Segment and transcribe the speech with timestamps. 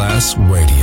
[0.00, 0.79] Con todo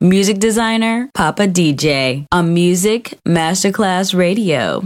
[0.00, 2.26] Music designer, Papa DJ.
[2.32, 4.82] On Music Masterclass Radio.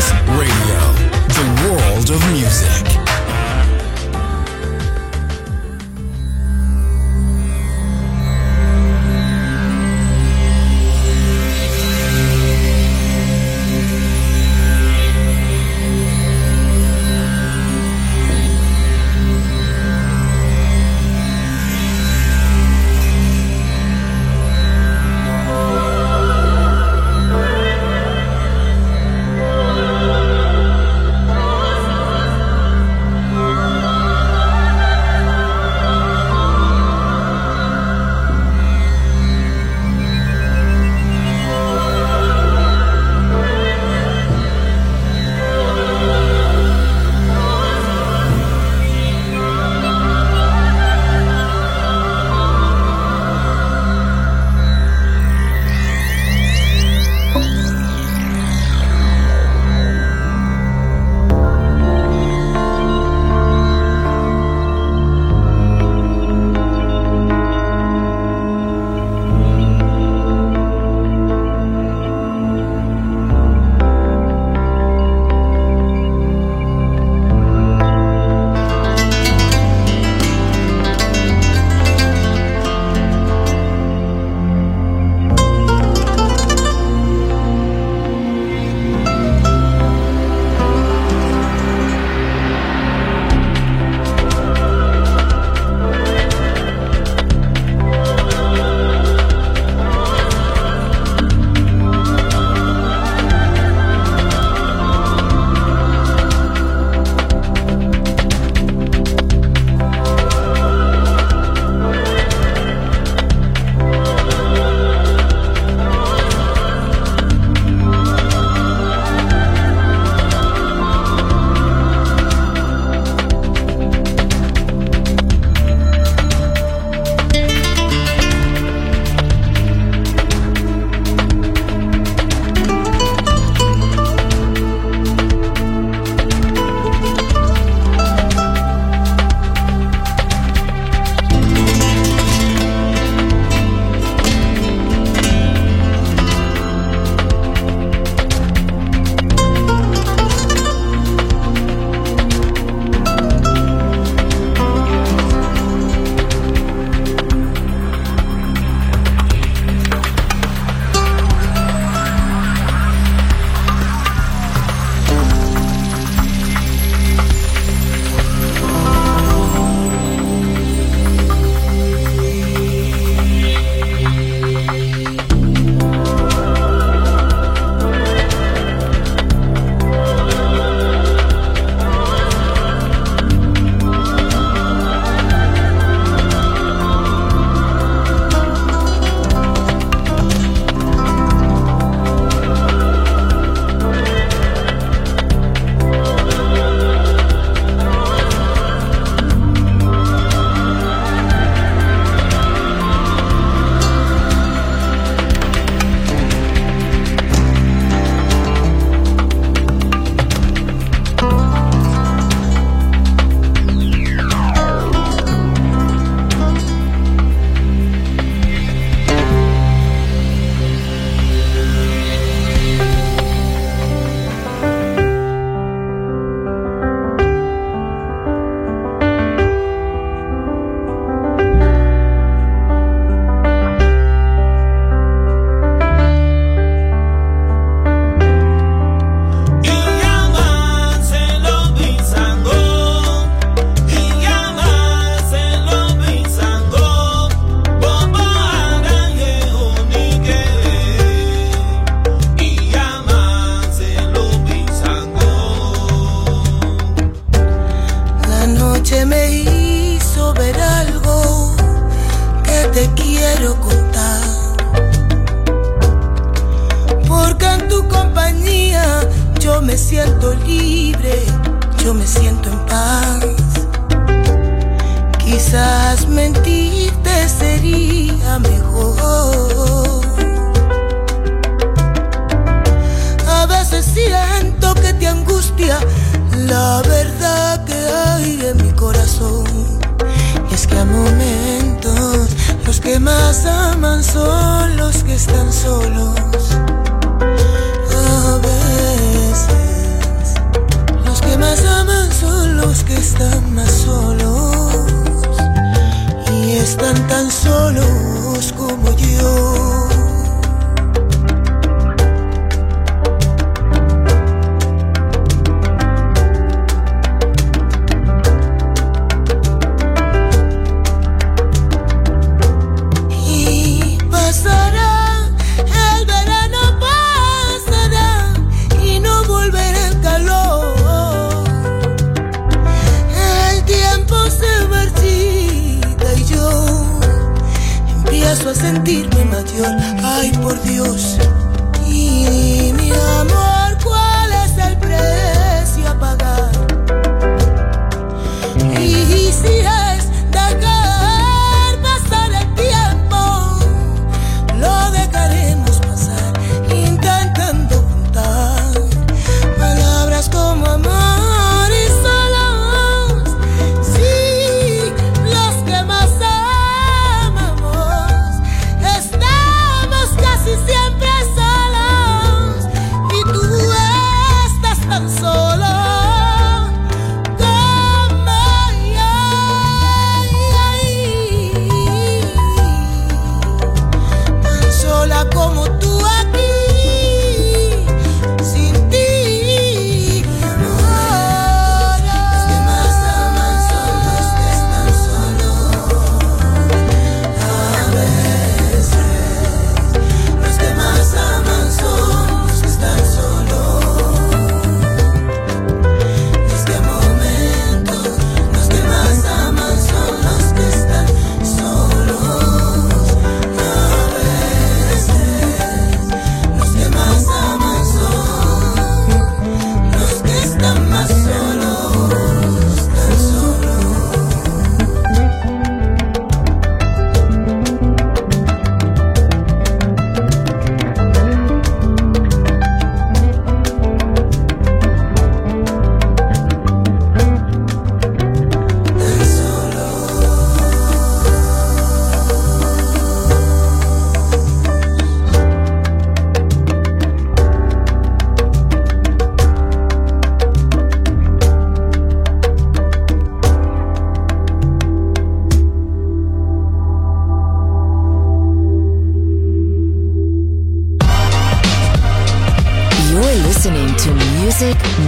[0.00, 0.97] Radio.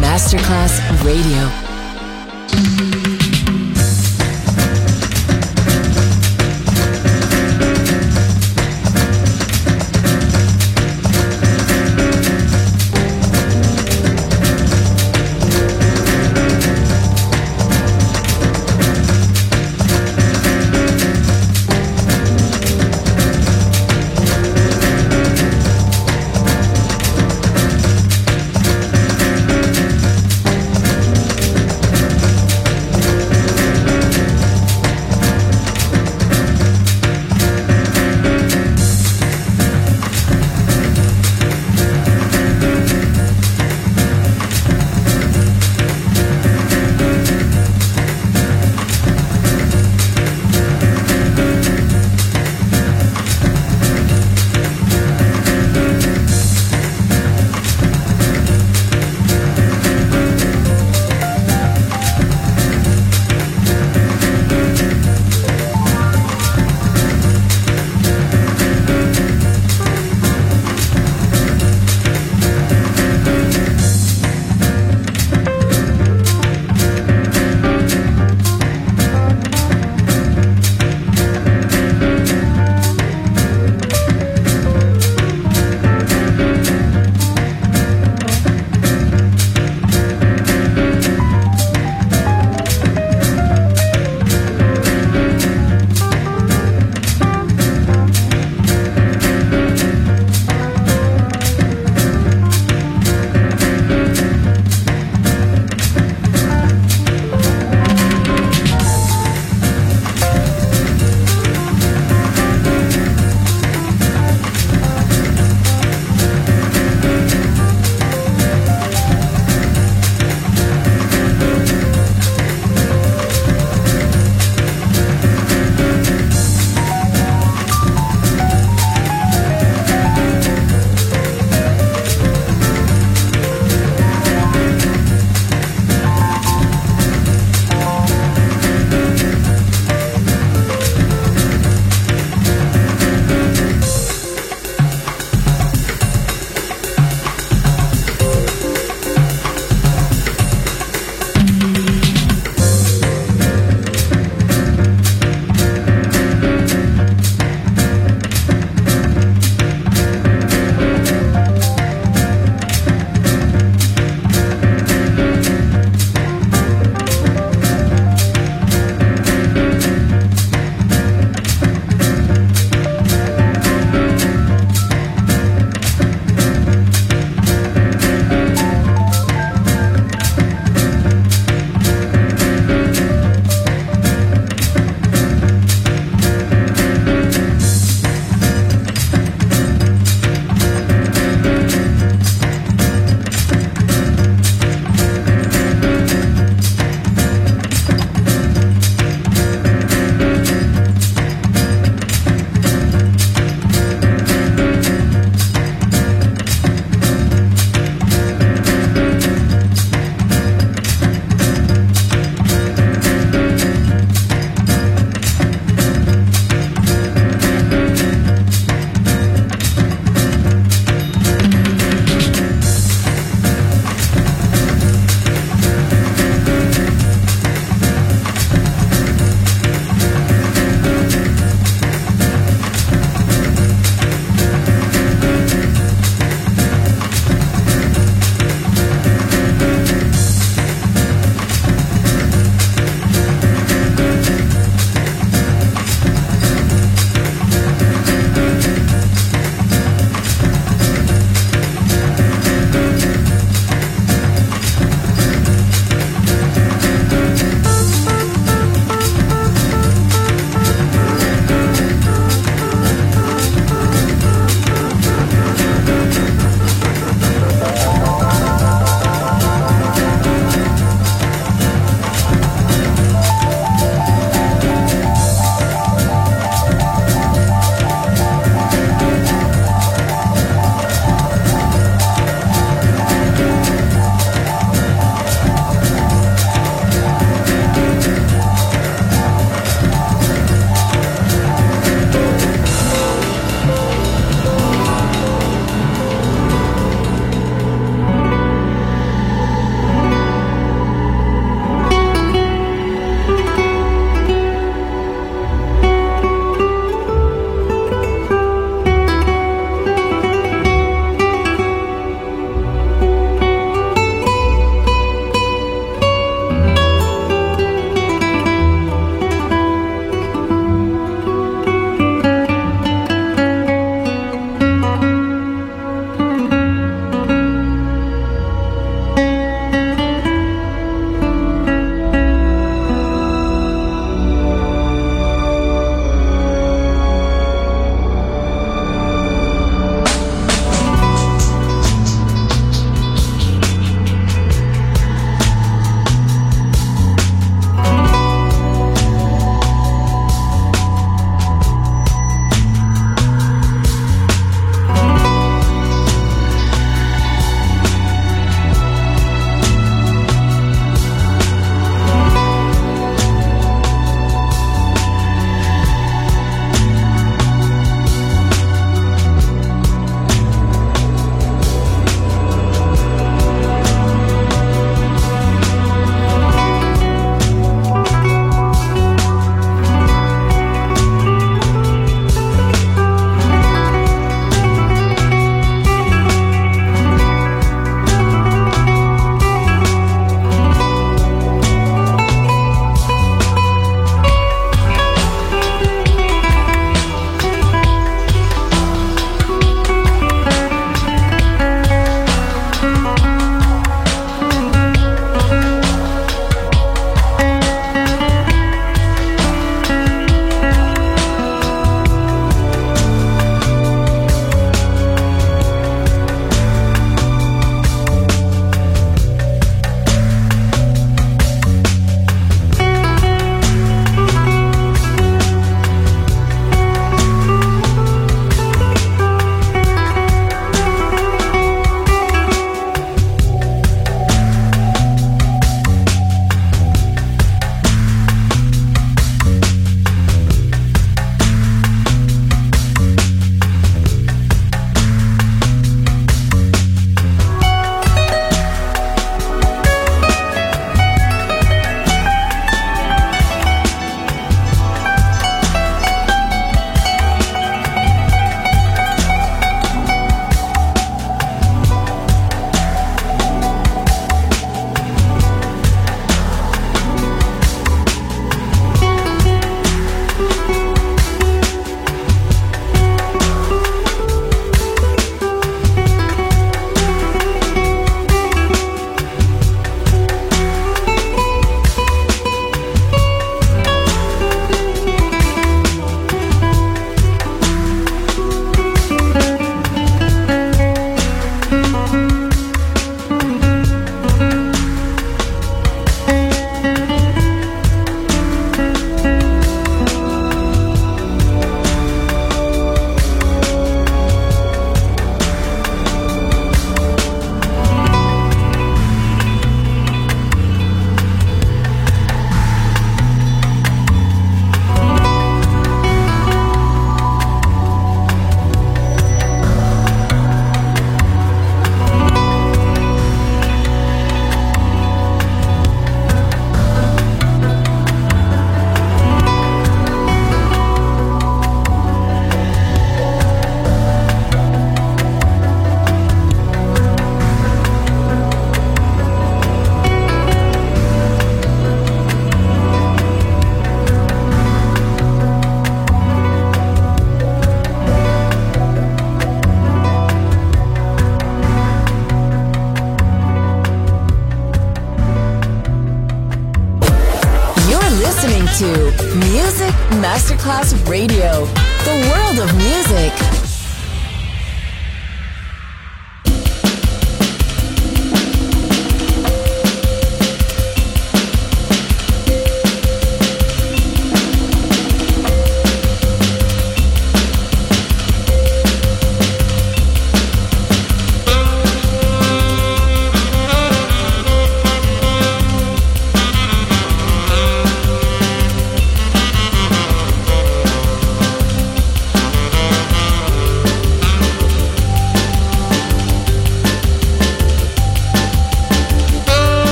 [0.00, 1.67] Masterclass Radio.